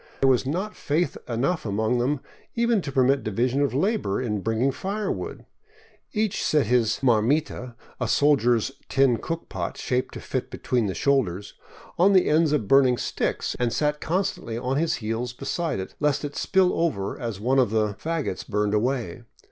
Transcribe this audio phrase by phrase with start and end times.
[0.21, 2.21] There was not faith enough among them
[2.55, 5.45] even to permit division of labor in bringing fire wood.
[6.11, 11.53] Each set his marmita, a soldier's tin cook pot shaped to fit between the shoulders,
[11.99, 16.25] on the ends of burning sticks and sat constantly on his heels beside it, lest
[16.25, 19.23] it spill over as one of the 569 VAGABONDING DOWN THE ANDES fagots burned away.